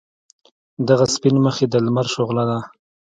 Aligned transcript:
دغه 0.87 1.05
سپین 1.15 1.35
مخ 1.43 1.55
یې 1.61 1.67
د 1.69 1.75
لمر 1.85 2.05
شعله 2.13 2.43
ده. 2.49 2.59